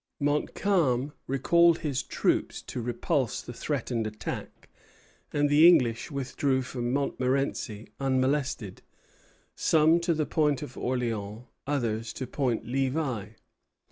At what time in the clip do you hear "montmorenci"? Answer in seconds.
6.91-7.87